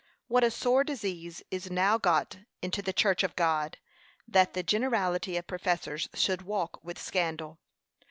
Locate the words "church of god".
2.91-3.77